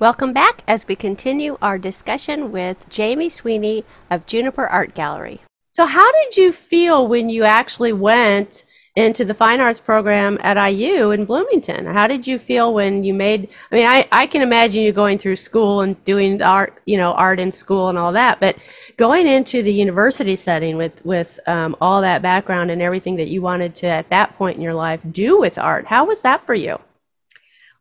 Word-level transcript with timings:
Welcome 0.00 0.32
back 0.32 0.62
as 0.66 0.88
we 0.88 0.96
continue 0.96 1.58
our 1.60 1.76
discussion 1.76 2.50
with 2.50 2.88
Jamie 2.88 3.28
Sweeney 3.28 3.84
of 4.08 4.24
Juniper 4.24 4.66
Art 4.66 4.94
Gallery. 4.94 5.42
So, 5.72 5.84
how 5.84 6.10
did 6.10 6.38
you 6.38 6.52
feel 6.54 7.06
when 7.06 7.28
you 7.28 7.44
actually 7.44 7.92
went 7.92 8.64
into 8.96 9.26
the 9.26 9.34
fine 9.34 9.60
arts 9.60 9.78
program 9.78 10.38
at 10.40 10.56
IU 10.56 11.10
in 11.10 11.26
Bloomington? 11.26 11.84
How 11.84 12.06
did 12.06 12.26
you 12.26 12.38
feel 12.38 12.72
when 12.72 13.04
you 13.04 13.12
made? 13.12 13.50
I 13.70 13.74
mean, 13.74 13.86
I, 13.86 14.08
I 14.10 14.26
can 14.26 14.40
imagine 14.40 14.84
you 14.84 14.92
going 14.92 15.18
through 15.18 15.36
school 15.36 15.82
and 15.82 16.02
doing 16.06 16.40
art, 16.40 16.80
you 16.86 16.96
know, 16.96 17.12
art 17.12 17.38
in 17.38 17.52
school 17.52 17.90
and 17.90 17.98
all 17.98 18.12
that, 18.12 18.40
but 18.40 18.56
going 18.96 19.26
into 19.26 19.62
the 19.62 19.74
university 19.74 20.34
setting 20.34 20.78
with 20.78 21.04
with 21.04 21.38
um, 21.46 21.76
all 21.78 22.00
that 22.00 22.22
background 22.22 22.70
and 22.70 22.80
everything 22.80 23.16
that 23.16 23.28
you 23.28 23.42
wanted 23.42 23.76
to 23.76 23.86
at 23.86 24.08
that 24.08 24.34
point 24.38 24.56
in 24.56 24.62
your 24.62 24.72
life 24.72 25.00
do 25.10 25.38
with 25.38 25.58
art, 25.58 25.88
how 25.88 26.06
was 26.06 26.22
that 26.22 26.46
for 26.46 26.54
you? 26.54 26.78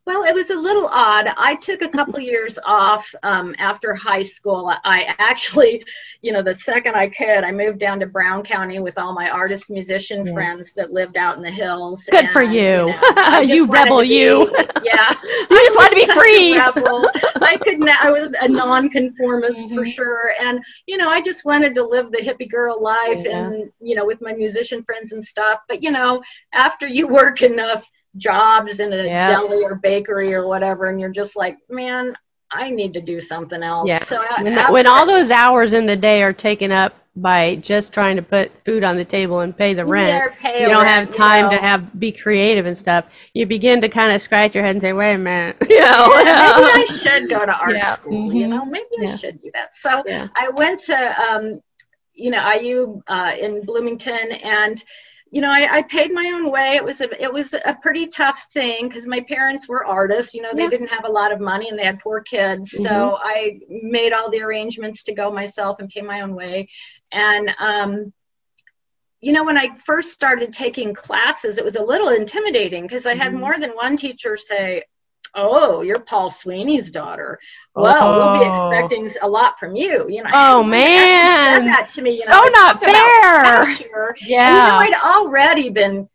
Well, 0.10 0.24
it 0.24 0.34
was 0.34 0.50
a 0.50 0.56
little 0.56 0.88
odd. 0.88 1.28
I 1.38 1.54
took 1.54 1.84
a 1.84 1.88
couple 1.88 2.20
years 2.20 2.58
off 2.66 3.14
um, 3.22 3.54
after 3.60 3.94
high 3.94 4.24
school. 4.24 4.74
I 4.84 5.14
actually, 5.20 5.86
you 6.24 6.32
know, 6.32 6.42
the 6.42 6.56
second 6.56 6.96
I 6.96 7.10
could, 7.10 7.44
I 7.44 7.52
moved 7.52 7.78
down 7.78 8.00
to 8.00 8.08
Brown 8.08 8.42
County 8.42 8.80
with 8.80 8.98
all 8.98 9.14
my 9.14 9.30
artist 9.30 9.70
musician 9.70 10.26
yeah. 10.26 10.34
friends 10.34 10.74
that 10.74 10.92
lived 10.92 11.16
out 11.16 11.38
in 11.38 11.44
the 11.44 11.52
hills. 11.52 12.06
Good 12.10 12.24
and, 12.24 12.34
for 12.34 12.42
you. 12.42 12.88
You, 12.88 13.14
know, 13.14 13.40
you 13.42 13.68
rebel, 13.68 14.02
be, 14.02 14.08
you. 14.08 14.52
Yeah. 14.84 15.14
you 15.22 15.58
just 15.60 15.78
want 15.78 15.92
to 15.92 15.96
be 15.96 16.06
free. 16.08 16.58
I 16.58 17.60
couldn't, 17.62 17.88
I 17.88 18.10
was 18.10 18.34
a 18.42 18.48
nonconformist 18.48 19.68
mm-hmm. 19.68 19.76
for 19.76 19.86
sure. 19.86 20.34
And, 20.42 20.60
you 20.88 20.98
know, 20.98 21.10
I 21.10 21.22
just 21.22 21.46
wanted 21.46 21.76
to 21.76 21.84
live 21.84 22.12
the 22.12 22.18
hippie 22.18 22.50
girl 22.50 22.82
life 22.82 23.26
yeah. 23.26 23.46
and, 23.46 23.72
you 23.80 23.94
know, 23.94 24.08
with 24.08 24.22
my 24.22 24.34
musician 24.34 24.84
friends 24.84 25.12
and 25.12 25.24
stuff. 25.24 25.60
But, 25.68 25.84
you 25.84 25.92
know, 25.92 26.24
after 26.52 26.88
you 26.88 27.08
work 27.08 27.44
enough, 27.44 27.88
jobs 28.18 28.80
in 28.80 28.92
a 28.94 29.04
yeah. 29.04 29.30
deli 29.32 29.64
or 29.64 29.76
bakery 29.76 30.34
or 30.34 30.48
whatever 30.48 30.90
and 30.90 31.00
you're 31.00 31.10
just 31.10 31.36
like 31.36 31.58
man 31.70 32.16
i 32.52 32.70
need 32.70 32.94
to 32.94 33.02
do 33.02 33.20
something 33.20 33.62
else 33.62 33.88
yeah. 33.88 34.04
so 34.04 34.24
when, 34.42 34.72
when 34.72 34.88
all 34.88 35.06
those 35.06 35.32
hours 35.32 35.74
in 35.74 35.86
the 35.86 35.96
day 35.96 36.24
are 36.24 36.34
taken 36.34 36.72
up 36.72 36.94
by 37.16 37.56
just 37.58 37.94
trying 37.94 38.16
to 38.16 38.22
put 38.22 38.52
food 38.64 38.84
on 38.84 38.96
the 38.96 39.06
table 39.06 39.42
and 39.42 39.56
pay 39.56 39.74
the 39.74 39.86
rent 39.86 40.34
pay 40.36 40.62
you 40.62 40.68
don't 40.68 40.84
rent, 40.84 40.90
have 40.90 41.10
time 41.12 41.46
you 41.46 41.52
know. 41.52 41.58
to 41.58 41.58
have 41.58 42.00
be 42.00 42.12
creative 42.12 42.66
and 42.66 42.78
stuff 42.78 43.06
you 43.34 43.46
begin 43.46 43.82
to 43.82 43.90
kind 43.90 44.14
of 44.14 44.22
scratch 44.22 44.56
your 44.56 44.64
head 44.64 44.76
and 44.76 44.82
say 44.82 44.94
wait 44.94 45.14
a 45.14 45.18
minute 45.18 45.56
you 45.70 45.80
know 45.80 46.08
yeah, 46.24 46.54
maybe 46.56 46.82
i 46.82 46.86
should 46.86 47.30
go 47.30 47.46
to 47.46 47.54
art 47.54 47.72
yeah. 47.76 47.94
school 47.94 48.14
mm-hmm. 48.14 48.36
you 48.36 48.48
know 48.48 48.66
maybe 48.66 48.86
i 49.02 49.16
should 49.16 49.40
do 49.40 49.52
that 49.54 49.74
so 49.74 50.04
i 50.08 50.50
went 50.54 50.80
to 50.80 51.22
um, 51.22 51.62
you 52.14 52.32
know 52.32 52.52
iu 52.54 53.02
uh, 53.08 53.34
in 53.40 53.66
bloomington 53.66 54.32
and 54.32 54.84
you 55.32 55.42
know, 55.42 55.52
I, 55.52 55.78
I, 55.78 55.82
paid 55.84 56.12
my 56.12 56.32
own 56.34 56.52
way. 56.52 56.76
It 56.76 56.84
was 56.84 57.02
a 57.02 57.24
it 57.24 57.32
was 57.32 57.54
a 57.54 57.78
pretty 57.82 58.08
tough 58.08 58.48
thing 58.52 58.88
because 58.88 59.06
my 59.06 59.20
parents 59.20 59.68
were 59.70 59.86
artists. 59.86 60.34
You 60.34 60.42
know, 60.42 60.50
they 60.54 60.64
yeah. 60.64 60.70
didn't 60.70 60.88
have 60.88 61.06
a 61.06 61.12
lot 61.12 61.32
of 61.32 61.40
money 61.40 61.70
and 61.70 61.78
they 61.78 61.86
had 61.86 62.02
four 62.02 62.22
kids. 62.22 62.72
Mm-hmm. 62.72 62.84
So 62.86 63.20
I 63.22 63.60
made 63.70 64.12
all 64.12 64.32
the 64.32 64.42
arrangements 64.42 65.04
to 65.04 65.14
go 65.14 65.32
myself 65.32 65.80
and 65.80 65.90
pay 65.90 66.02
my 66.02 66.22
own 66.22 66.34
way. 66.34 66.68
And 67.12 67.52
um, 67.60 68.14
you 69.22 69.34
know, 69.34 69.44
when 69.44 69.58
I 69.58 69.76
first 69.76 70.12
started 70.12 70.52
taking 70.52 70.94
classes, 70.94 71.58
it 71.58 71.66
was 71.66 71.76
a 71.76 71.84
little 71.84 72.10
intimidating 72.10 72.84
because 72.84 73.06
I 73.06 73.16
had 73.16 73.32
mm-hmm. 73.32 73.42
more 73.42 73.60
than 73.60 73.72
one 73.72 73.98
teacher 73.98 74.36
say, 74.36 74.84
oh, 75.36 75.82
you're 75.82 76.00
Paul 76.00 76.30
Sweeney's 76.30 76.92
daughter. 76.92 77.40
Well, 77.76 78.08
oh. 78.08 78.18
we'll 78.18 78.40
be 78.40 78.46
oh. 78.48 78.70
expecting 78.70 79.10
a 79.22 79.28
lot 79.28 79.60
from 79.60 79.76
you. 79.76 80.06
You 80.10 80.24
know. 80.24 80.30
Oh 80.34 80.64
man, 80.64 81.62
said 81.62 81.68
that 81.68 81.88
to 81.90 82.02
me. 82.02 82.12
You 82.12 82.26
know, 82.30 82.44
so 82.44 82.50
not 82.50 82.80
fair. 82.80 84.16
Yeah. 84.22 84.62
You 84.62 84.92
know, 84.92 84.98
I'd 84.98 85.18
already 85.18 85.70
been 85.70 86.10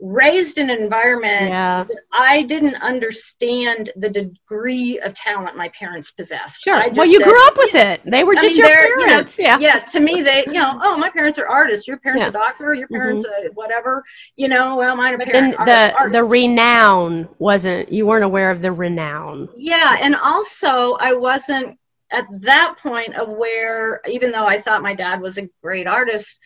raised 0.00 0.58
in 0.58 0.70
an 0.70 0.80
environment 0.80 1.48
yeah. 1.48 1.84
that 1.84 1.96
I 2.12 2.42
didn't 2.42 2.76
understand 2.76 3.90
the 3.96 4.08
degree 4.08 4.98
of 5.00 5.14
talent 5.14 5.56
my 5.56 5.68
parents 5.70 6.10
possessed. 6.12 6.62
Sure. 6.62 6.88
Well, 6.92 7.06
you 7.06 7.18
said, 7.18 7.24
grew 7.24 7.46
up 7.46 7.56
with 7.56 7.74
it. 7.74 8.00
They 8.04 8.22
were 8.22 8.34
just 8.34 8.56
mean, 8.56 8.66
your 8.66 8.68
parents. 8.68 9.38
You 9.38 9.44
know, 9.44 9.58
yeah. 9.58 9.58
Yeah. 9.58 9.80
To 9.80 10.00
me, 10.00 10.22
they, 10.22 10.44
you 10.46 10.52
know, 10.52 10.78
oh, 10.82 10.96
my 10.96 11.10
parents 11.10 11.38
are 11.38 11.48
artists. 11.48 11.88
Your 11.88 11.98
parents 11.98 12.22
yeah. 12.22 12.28
a 12.28 12.32
doctor. 12.32 12.74
Your 12.74 12.88
parents 12.88 13.24
mm-hmm. 13.26 13.48
whatever. 13.54 14.04
You 14.36 14.48
know, 14.48 14.76
well, 14.76 14.94
mine 14.96 15.14
are 15.14 15.18
but 15.18 15.28
parents. 15.28 15.56
Then 15.56 15.66
the 15.66 15.96
art, 15.98 16.12
the 16.12 16.22
renown 16.22 17.28
wasn't. 17.38 17.90
You 17.90 18.06
weren't 18.06 18.24
aware 18.24 18.50
of 18.50 18.62
the 18.62 18.72
renown. 18.72 19.48
Yeah, 19.56 19.96
and 20.00 20.14
also 20.14 20.94
I 20.94 21.12
wasn't 21.14 21.76
at 22.12 22.26
that 22.42 22.76
point 22.80 23.14
aware. 23.16 24.00
Even 24.08 24.30
though 24.30 24.46
I 24.46 24.60
thought 24.60 24.82
my 24.82 24.94
dad 24.94 25.20
was 25.20 25.38
a 25.38 25.48
great 25.60 25.88
artist 25.88 26.38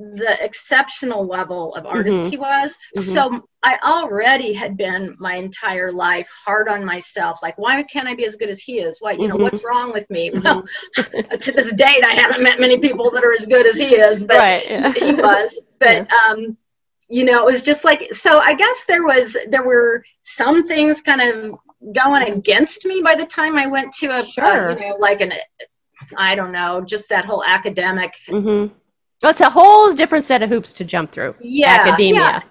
the 0.00 0.42
exceptional 0.42 1.26
level 1.26 1.74
of 1.74 1.84
artist 1.84 2.16
mm-hmm. 2.16 2.30
he 2.30 2.38
was. 2.38 2.76
Mm-hmm. 2.96 3.12
So 3.12 3.48
I 3.62 3.78
already 3.84 4.54
had 4.54 4.76
been 4.76 5.14
my 5.18 5.34
entire 5.34 5.92
life 5.92 6.28
hard 6.44 6.68
on 6.68 6.84
myself. 6.86 7.40
Like, 7.42 7.58
why 7.58 7.82
can't 7.82 8.08
I 8.08 8.14
be 8.14 8.24
as 8.24 8.34
good 8.34 8.48
as 8.48 8.60
he 8.60 8.80
is? 8.80 8.96
What, 9.00 9.20
you 9.20 9.28
know, 9.28 9.34
mm-hmm. 9.34 9.42
what's 9.42 9.62
wrong 9.62 9.92
with 9.92 10.08
me? 10.08 10.30
Well, 10.30 10.64
mm-hmm. 10.96 11.36
to 11.38 11.52
this 11.52 11.72
date, 11.74 12.02
I 12.04 12.14
haven't 12.14 12.42
met 12.42 12.58
many 12.58 12.78
people 12.78 13.10
that 13.10 13.22
are 13.22 13.34
as 13.34 13.46
good 13.46 13.66
as 13.66 13.76
he 13.76 13.94
is, 13.94 14.22
but 14.22 14.38
right, 14.38 14.64
yeah. 14.68 14.92
he 14.92 15.12
was. 15.12 15.60
But, 15.80 16.06
yeah. 16.10 16.28
um, 16.28 16.58
you 17.08 17.24
know, 17.24 17.40
it 17.48 17.52
was 17.52 17.62
just 17.62 17.86
like, 17.86 18.12
so 18.12 18.38
I 18.38 18.52
guess 18.52 18.84
there 18.86 19.02
was, 19.02 19.34
there 19.48 19.62
were 19.62 20.04
some 20.24 20.68
things 20.68 21.00
kind 21.00 21.22
of 21.22 21.58
going 21.94 22.30
against 22.30 22.84
me 22.84 23.00
by 23.00 23.14
the 23.14 23.24
time 23.24 23.56
I 23.56 23.66
went 23.66 23.90
to 23.94 24.08
a, 24.08 24.22
sure. 24.22 24.72
you 24.72 24.76
know, 24.76 24.96
like 24.98 25.22
an, 25.22 25.32
I 26.18 26.34
don't 26.34 26.52
know, 26.52 26.82
just 26.82 27.08
that 27.08 27.24
whole 27.24 27.42
academic 27.42 28.12
mm-hmm. 28.28 28.74
It's 29.22 29.40
a 29.40 29.50
whole 29.50 29.92
different 29.92 30.24
set 30.24 30.42
of 30.42 30.48
hoops 30.48 30.72
to 30.74 30.84
jump 30.84 31.12
through. 31.12 31.34
Yeah, 31.40 31.84
academia. 31.86 32.20
Yeah. 32.20 32.42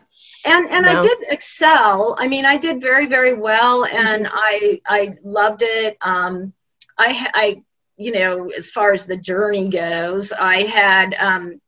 And 0.45 0.69
and 0.69 0.85
no. 0.85 0.99
I 0.99 1.01
did 1.01 1.17
excel. 1.29 2.15
I 2.19 2.27
mean, 2.27 2.45
I 2.45 2.57
did 2.57 2.81
very 2.81 3.07
very 3.07 3.33
well, 3.33 3.85
and 3.85 4.25
mm-hmm. 4.25 4.35
I 4.35 4.81
I 4.87 5.17
loved 5.23 5.61
it. 5.63 5.97
Um, 6.01 6.53
I 6.97 7.29
I 7.33 7.63
you 7.97 8.11
know 8.11 8.49
as 8.49 8.71
far 8.71 8.93
as 8.93 9.05
the 9.05 9.17
journey 9.17 9.69
goes, 9.69 10.31
I 10.31 10.63
had 10.63 11.15
um, 11.15 11.59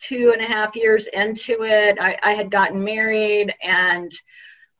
two 0.00 0.32
and 0.32 0.42
a 0.42 0.46
half 0.46 0.76
years 0.76 1.06
into 1.08 1.62
it. 1.62 1.98
I, 2.00 2.18
I 2.22 2.34
had 2.34 2.50
gotten 2.50 2.82
married, 2.82 3.54
and 3.62 4.10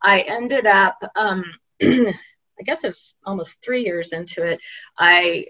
I 0.03 0.21
ended 0.21 0.67
up. 0.67 0.99
Um, 1.17 1.45
I 1.83 2.63
guess 2.65 2.85
it 2.85 2.89
was 2.89 3.15
almost 3.25 3.63
three 3.63 3.85
years 3.85 4.13
into 4.13 4.43
it. 4.43 4.61
I 4.99 5.47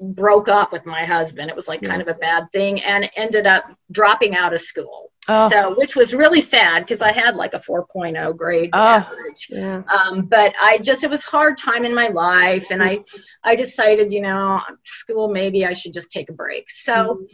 broke 0.00 0.48
up 0.48 0.72
with 0.72 0.86
my 0.86 1.04
husband. 1.04 1.50
It 1.50 1.56
was 1.56 1.68
like 1.68 1.82
kind 1.82 2.00
of 2.00 2.08
a 2.08 2.14
bad 2.14 2.50
thing 2.52 2.80
and 2.82 3.10
ended 3.16 3.46
up 3.46 3.64
dropping 3.90 4.34
out 4.34 4.54
of 4.54 4.60
school. 4.60 5.12
Oh. 5.28 5.50
So, 5.50 5.74
which 5.76 5.94
was 5.94 6.14
really 6.14 6.40
sad 6.40 6.80
because 6.80 7.02
I 7.02 7.12
had 7.12 7.36
like 7.36 7.52
a 7.52 7.60
4.0 7.60 8.36
grade 8.36 8.70
oh. 8.72 8.78
average. 8.78 9.48
Yeah. 9.50 9.82
Um, 9.92 10.22
but 10.22 10.54
I 10.60 10.78
just, 10.78 11.04
it 11.04 11.10
was 11.10 11.22
hard 11.22 11.58
time 11.58 11.84
in 11.84 11.94
my 11.94 12.08
life. 12.08 12.70
And 12.70 12.82
I, 12.82 13.00
I 13.44 13.54
decided, 13.54 14.12
you 14.12 14.22
know, 14.22 14.60
school, 14.84 15.28
maybe 15.28 15.66
I 15.66 15.74
should 15.74 15.92
just 15.92 16.10
take 16.10 16.30
a 16.30 16.32
break. 16.32 16.70
So, 16.70 16.92
mm-hmm. 16.92 17.24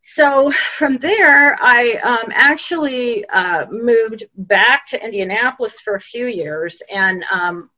so 0.00 0.52
from 0.52 0.98
there, 0.98 1.58
I 1.60 1.94
um, 2.04 2.30
actually 2.32 3.26
uh, 3.26 3.66
moved 3.70 4.24
back 4.36 4.86
to 4.88 5.04
Indianapolis 5.04 5.80
for 5.80 5.96
a 5.96 6.00
few 6.00 6.26
years 6.26 6.80
and 6.88 7.24
um, 7.30 7.68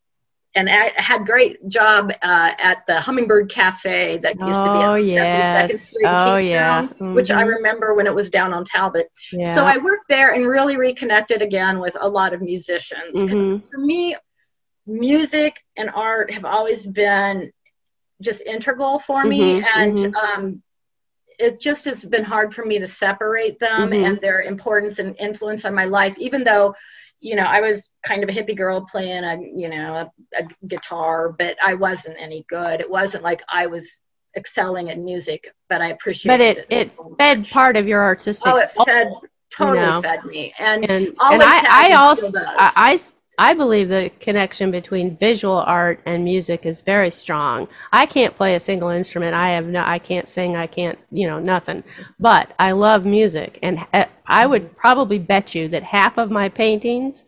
and 0.55 0.71
I 0.71 0.93
had 0.97 1.27
great 1.27 1.69
job 1.69 2.13
uh, 2.23 2.51
at 2.59 2.87
the 2.87 3.01
Hummingbird 3.01 3.51
Cafe 3.51 4.19
that 4.19 4.39
used 4.39 4.59
to 4.59 4.65
be 4.65 4.69
at 4.69 4.91
oh, 4.91 4.95
yes. 4.95 5.73
72nd 5.73 5.79
Street, 5.81 6.07
oh, 6.07 6.35
Keystone, 6.37 6.53
yeah. 6.53 6.83
mm-hmm. 6.83 7.15
which 7.15 7.31
I 7.31 7.41
mm-hmm. 7.41 7.49
remember 7.49 7.95
when 7.95 8.07
it 8.07 8.15
was 8.15 8.31
down 8.31 8.53
on 8.53 8.65
Talbott. 8.65 9.11
Yeah. 9.33 9.55
So 9.57 9.65
I 9.65 9.79
worked 9.79 10.09
there 10.09 10.33
and 10.33 10.47
really 10.47 10.77
reconnected 10.77 11.43
again 11.43 11.81
with 11.81 11.97
a 12.01 12.07
lot 12.07 12.35
of 12.35 12.41
musicians. 12.41 13.17
Mm-hmm. 13.17 13.67
For 13.69 13.79
me, 13.79 14.17
music 14.87 15.57
and 15.77 15.91
art 15.91 16.33
have 16.33 16.45
always 16.45 16.87
been 16.87 17.51
just 18.21 18.43
integral 18.43 19.01
for 19.01 19.25
me, 19.25 19.61
mm-hmm. 19.61 19.81
and 19.81 19.97
mm-hmm. 19.97 20.15
um, 20.15 20.63
it 21.39 21.61
just 21.61 21.85
has 21.87 22.05
been 22.05 22.25
hard 22.25 22.55
for 22.55 22.65
me 22.65 22.79
to 22.79 22.87
separate 22.87 23.59
them 23.59 23.91
mm-hmm. 23.91 24.05
and 24.05 24.21
their 24.21 24.43
importance 24.43 25.01
and 25.01 25.17
influence 25.19 25.65
on 25.65 25.75
my 25.75 25.85
life, 25.87 26.17
even 26.19 26.45
though 26.45 26.75
you 27.21 27.37
know, 27.37 27.45
I 27.45 27.61
was 27.61 27.91
kind 28.05 28.23
of 28.23 28.29
a 28.29 28.33
hippie 28.33 28.57
girl 28.57 28.87
playing 28.91 29.25
a, 29.25 29.39
you 29.41 29.69
know, 29.69 29.95
a, 29.95 30.43
a 30.43 30.67
guitar, 30.67 31.35
but 31.39 31.57
I 31.63 31.75
wasn't 31.75 32.17
any 32.21 32.45
good. 32.49 32.81
It 32.81 32.91
wasn't 32.91 33.25
like 33.25 33.43
I 33.53 33.67
was 33.67 33.99
excelling 34.37 34.89
in 34.89 35.05
music, 35.05 35.53
but 35.69 35.81
I 35.81 35.89
appreciated 35.91 36.59
it. 36.59 36.67
But 36.69 36.77
it, 36.77 36.87
it 36.89 37.17
fed 37.19 37.49
part 37.49 37.77
of 37.77 37.87
your 37.87 38.03
artistic. 38.03 38.53
Oh, 38.53 38.57
it 38.57 38.71
fed 38.85 39.13
totally 39.51 39.79
you 39.79 39.87
know? 39.87 40.03
fed 40.03 40.25
me, 40.25 40.55
and 40.59 40.85
and, 40.91 41.07
and 41.07 41.43
I, 41.43 41.91
I 41.91 41.93
also 41.95 42.31
I, 42.37 42.73
I 42.77 42.99
I 43.39 43.55
believe 43.55 43.89
the 43.89 44.11
connection 44.21 44.71
between 44.71 45.17
visual 45.17 45.59
art 45.59 46.01
and 46.07 46.25
music 46.25 46.65
is 46.65 46.83
very 46.83 47.11
strong. 47.11 47.69
I 47.93 48.07
can't 48.07 48.37
play 48.37 48.55
a 48.55 48.61
single 48.61 48.91
instrument. 48.91 49.35
I 49.35 49.51
have 49.51 49.67
no, 49.67 49.83
I 49.85 49.99
can't 49.99 50.29
sing. 50.29 50.57
I 50.57 50.67
can't, 50.67 50.99
you 51.11 51.27
know, 51.27 51.39
nothing. 51.39 51.85
But 52.19 52.53
I 52.59 52.73
love 52.73 53.05
music, 53.05 53.59
and 53.63 53.87
eh, 53.93 54.07
I 54.27 54.47
would 54.47 54.77
probably 54.77 55.19
bet 55.19 55.55
you 55.55 55.69
that 55.69 55.83
half 55.83 56.19
of 56.19 56.31
my 56.31 56.49
paintings 56.49 57.25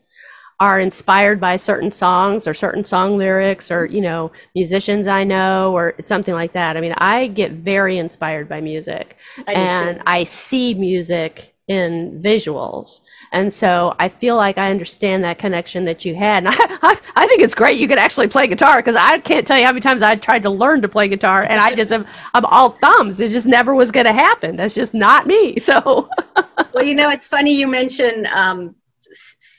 are 0.58 0.81
inspired 0.81 1.38
by 1.38 1.56
certain 1.56 1.93
songs 1.93 2.47
or 2.47 2.55
certain 2.55 2.85
song 2.85 3.19
lyrics 3.19 3.70
or 3.70 3.85
you 3.85 4.00
know 4.00 4.32
musicians 4.55 5.06
I 5.06 5.23
know 5.25 5.73
or 5.76 5.94
something 6.03 6.35
like 6.35 6.53
that. 6.53 6.76
I 6.76 6.81
mean, 6.81 6.94
I 6.97 7.26
get 7.26 7.53
very 7.53 7.99
inspired 7.99 8.49
by 8.49 8.61
music, 8.61 9.17
I 9.47 9.53
and 9.53 10.03
I 10.06 10.25
see 10.25 10.75
music 10.75 11.56
in 11.68 12.20
visuals. 12.22 13.00
And 13.32 13.52
so 13.52 13.96
I 13.98 14.08
feel 14.08 14.36
like 14.36 14.56
I 14.56 14.70
understand 14.70 15.24
that 15.24 15.38
connection 15.38 15.84
that 15.86 16.04
you 16.04 16.14
had. 16.14 16.46
And 16.46 16.48
I, 16.54 16.78
I, 16.82 17.00
I 17.16 17.26
think 17.26 17.42
it's 17.42 17.54
great 17.54 17.78
you 17.78 17.88
could 17.88 17.98
actually 17.98 18.28
play 18.28 18.46
guitar 18.46 18.76
because 18.78 18.96
I 18.96 19.18
can't 19.18 19.46
tell 19.46 19.58
you 19.58 19.64
how 19.64 19.72
many 19.72 19.80
times 19.80 20.02
I 20.02 20.14
tried 20.16 20.44
to 20.44 20.50
learn 20.50 20.82
to 20.82 20.88
play 20.88 21.08
guitar 21.08 21.42
and 21.42 21.58
I 21.60 21.74
just 21.74 21.90
am, 21.90 22.06
I'm 22.34 22.44
all 22.44 22.70
thumbs. 22.70 23.20
It 23.20 23.30
just 23.30 23.46
never 23.46 23.74
was 23.74 23.90
going 23.90 24.06
to 24.06 24.12
happen. 24.12 24.56
That's 24.56 24.74
just 24.74 24.94
not 24.94 25.26
me. 25.26 25.56
So, 25.66 26.08
well, 26.72 26.84
you 26.84 26.94
know, 26.94 27.10
it's 27.10 27.26
funny 27.26 27.52
you 27.52 27.66
mentioned 27.66 28.28
um, 28.28 28.76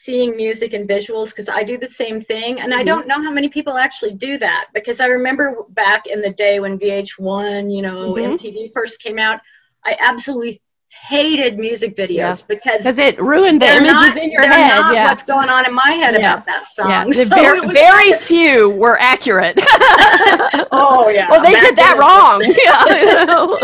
seeing 0.07 0.37
music 0.37 0.71
and 0.71 0.87
visuals 0.87 1.31
because 1.31 1.49
I 1.49 1.63
do 1.63 1.77
the 1.77 1.87
same 1.87 2.21
thing. 2.21 2.61
And 2.61 2.71
mm-hmm. 2.71 2.79
I 2.79 2.83
don't 2.83 3.07
know 3.07 3.21
how 3.21 3.29
many 3.29 3.49
people 3.49 3.77
actually 3.77 4.13
do 4.13 4.37
that 4.37 4.67
because 4.73 5.01
I 5.01 5.07
remember 5.07 5.65
back 5.71 6.07
in 6.07 6.21
the 6.21 6.31
day 6.31 6.61
when 6.61 6.79
VH1, 6.79 7.75
you 7.75 7.81
know, 7.81 8.13
mm-hmm. 8.13 8.35
MTV 8.35 8.71
first 8.73 9.01
came 9.01 9.19
out, 9.19 9.41
I 9.85 9.97
absolutely 9.99 10.61
hated 10.89 11.57
music 11.57 11.95
videos 11.95 12.15
yeah. 12.15 12.35
because 12.47 12.77
because 12.77 12.99
it 12.99 13.19
ruined 13.19 13.61
the 13.61 13.67
images 13.67 13.93
not, 13.93 14.17
in 14.17 14.31
your 14.31 14.41
head. 14.41 14.93
yeah, 14.93 15.07
what's 15.07 15.23
going 15.23 15.49
on 15.49 15.65
in 15.65 15.73
my 15.73 15.91
head 15.91 16.15
yeah. 16.19 16.33
about 16.33 16.45
that 16.45 16.65
song? 16.65 16.89
Yeah. 16.89 17.05
So 17.17 17.25
very, 17.25 17.67
very 17.67 18.13
few 18.13 18.69
were 18.69 18.97
accurate. 18.99 19.57
oh 20.71 21.09
yeah. 21.09 21.29
Well, 21.29 21.41
they 21.41 21.55
did 21.55 21.75
that 21.75 21.97
wrong. 21.97 22.41
yeah. 22.45 23.56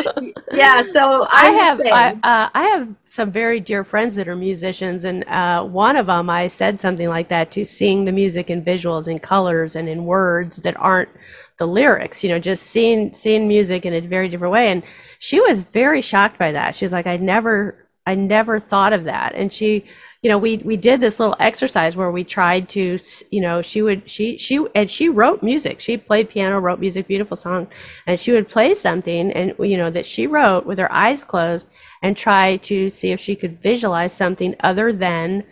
Yeah. 0.52 0.82
So 0.82 1.28
I, 1.32 1.48
I 1.48 1.52
have 1.52 1.82
I, 1.82 2.12
uh, 2.24 2.50
I, 2.54 2.64
have 2.64 2.96
some 3.04 3.32
very 3.32 3.60
dear 3.60 3.84
friends 3.84 4.16
that 4.16 4.28
are 4.28 4.36
musicians, 4.36 5.06
and 5.06 5.24
uh, 5.28 5.64
one 5.64 5.96
of 5.96 6.08
them 6.08 6.30
I 6.30 6.48
said 6.48 6.80
something 6.80 7.10
like 7.10 7.30
that 7.30 7.52
to 7.54 7.66
seeing 7.66 8.06
the 8.06 8.12
music 8.12 8.50
in 8.50 8.64
visuals 8.64 9.08
and 9.08 9.22
colors 9.22 9.76
and 9.76 9.88
in 9.90 10.06
words 10.06 10.58
that 10.58 10.76
aren't 10.80 11.10
the 11.58 11.68
lyrics. 11.68 12.24
You 12.24 12.30
know, 12.30 12.40
just 12.40 12.64
seeing 12.64 13.14
seeing 13.14 13.48
music 13.48 13.86
in 13.86 13.94
a 13.94 14.02
very 14.02 14.30
different 14.30 14.54
way 14.54 14.70
and 14.70 14.84
she 15.24 15.40
was 15.40 15.64
very 15.64 16.02
shocked 16.02 16.38
by 16.38 16.52
that. 16.52 16.76
She's 16.76 16.92
like, 16.92 17.08
I 17.08 17.16
never, 17.16 17.83
I 18.06 18.16
never 18.16 18.60
thought 18.60 18.94
of 18.94 19.06
that. 19.06 19.34
And 19.34 19.54
she, 19.54 19.86
you 20.22 20.30
know, 20.30 20.38
we, 20.38 20.58
we 20.58 20.76
did 20.76 21.00
this 21.00 21.20
little 21.20 21.36
exercise 21.40 21.96
where 21.96 22.12
we 22.12 22.24
tried 22.24 22.70
to, 22.70 22.98
you 23.32 23.42
know, 23.42 23.62
she 23.62 23.82
would, 23.82 24.10
she, 24.10 24.38
she, 24.38 24.66
and 24.76 24.90
she 24.92 25.10
wrote 25.10 25.42
music. 25.42 25.80
She 25.80 25.98
played 25.98 26.30
piano, 26.30 26.60
wrote 26.60 26.80
music, 26.80 27.08
beautiful 27.08 27.38
song. 27.38 27.68
And 28.06 28.20
she 28.20 28.32
would 28.32 28.50
play 28.50 28.74
something 28.74 29.32
and, 29.32 29.54
you 29.60 29.78
know, 29.78 29.90
that 29.90 30.06
she 30.06 30.28
wrote 30.28 30.66
with 30.66 30.80
her 30.80 30.92
eyes 30.92 31.24
closed 31.24 31.68
and 32.02 32.18
try 32.18 32.58
to 32.58 32.90
see 32.90 33.12
if 33.12 33.20
she 33.20 33.36
could 33.36 33.62
visualize 33.62 34.14
something 34.14 34.56
other 34.60 34.92
than 34.92 35.44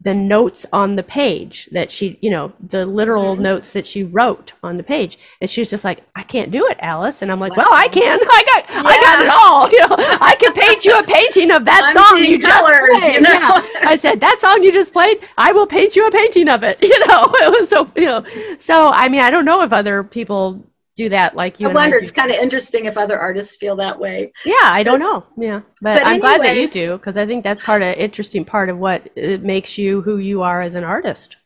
the 0.00 0.14
notes 0.14 0.64
on 0.72 0.94
the 0.94 1.02
page 1.02 1.68
that 1.72 1.90
she, 1.90 2.18
you 2.20 2.30
know, 2.30 2.52
the 2.60 2.86
literal 2.86 3.34
mm-hmm. 3.34 3.42
notes 3.42 3.72
that 3.72 3.84
she 3.84 4.04
wrote 4.04 4.52
on 4.62 4.76
the 4.76 4.84
page. 4.84 5.18
And 5.40 5.50
she 5.50 5.60
was 5.60 5.70
just 5.70 5.84
like, 5.84 6.04
I 6.14 6.22
can't 6.22 6.52
do 6.52 6.64
it, 6.68 6.78
Alice. 6.80 7.20
And 7.20 7.32
I'm 7.32 7.40
like, 7.40 7.56
wow. 7.56 7.64
well, 7.66 7.74
I 7.74 7.88
can. 7.88 8.20
I 8.22 8.44
got, 8.46 8.70
yeah. 8.70 8.82
I 8.84 9.00
got 9.00 9.22
it 9.22 9.28
all. 9.28 9.70
You 9.70 9.80
know, 9.80 10.18
I 10.20 10.36
can 10.38 10.52
paint 10.52 10.84
you 10.84 10.96
a 10.96 11.02
painting 11.02 11.50
of 11.50 11.64
that 11.64 11.92
song 11.92 12.22
you 12.22 12.38
just 12.38 12.64
played. 12.64 13.14
You 13.14 13.20
know? 13.22 13.30
yeah. 13.30 13.88
I 13.88 13.96
said, 13.96 14.20
that 14.20 14.38
song 14.38 14.62
you 14.62 14.72
just 14.72 14.92
played, 14.92 15.18
I 15.36 15.50
will 15.52 15.66
paint 15.66 15.96
you 15.96 16.06
a 16.06 16.10
painting 16.10 16.48
of 16.48 16.62
it. 16.62 16.78
You 16.88 17.06
know, 17.06 17.24
it 17.34 17.60
was 17.60 17.68
so, 17.68 17.90
you 17.96 18.06
know, 18.06 18.24
so 18.58 18.90
I 18.90 19.08
mean, 19.08 19.20
I 19.20 19.30
don't 19.30 19.44
know 19.44 19.62
if 19.62 19.74
other 19.74 20.02
people 20.02 20.64
do 20.98 21.08
that 21.10 21.36
like 21.36 21.60
you. 21.60 21.68
I 21.68 21.72
wonder. 21.72 21.96
I 21.96 22.00
it's 22.00 22.10
kind 22.10 22.30
of 22.30 22.36
interesting 22.36 22.86
if 22.86 22.98
other 22.98 23.18
artists 23.18 23.56
feel 23.56 23.76
that 23.76 23.98
way. 23.98 24.32
Yeah, 24.44 24.56
I 24.62 24.82
don't 24.82 24.98
know. 24.98 25.24
Yeah, 25.38 25.60
but, 25.80 25.94
but 25.94 26.02
I'm 26.02 26.14
anyways, 26.14 26.20
glad 26.20 26.42
that 26.42 26.56
you 26.56 26.68
do 26.68 26.98
because 26.98 27.16
I 27.16 27.24
think 27.24 27.44
that's 27.44 27.62
part 27.62 27.82
of 27.82 27.94
interesting 27.94 28.44
part 28.44 28.68
of 28.68 28.78
what 28.78 29.08
it 29.14 29.42
makes 29.42 29.78
you 29.78 30.02
who 30.02 30.18
you 30.18 30.42
are 30.42 30.60
as 30.60 30.74
an 30.74 30.84
artist. 30.84 31.36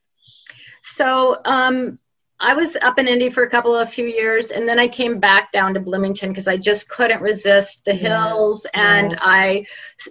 So 0.83 1.41
um, 1.45 1.99
I 2.41 2.55
was 2.55 2.77
up 2.81 2.99
in 2.99 3.07
Indy 3.07 3.29
for 3.29 3.45
a 3.45 3.51
couple 3.51 3.75
of 3.75 3.93
few 3.93 4.07
years, 4.07 4.51
and 4.51 4.67
then 4.67 4.79
I 4.79 4.89
came 4.89 5.21
back 5.21 5.53
down 5.53 5.75
to 5.75 5.81
Bloomington 5.81 6.31
because 6.31 6.49
I 6.49 6.57
just 6.57 6.89
couldn't 6.89 7.21
resist 7.21 7.85
the 7.85 7.95
yeah. 7.95 8.29
hills, 8.29 8.67
and 8.73 9.13
yeah. 9.13 9.19
I 9.21 9.67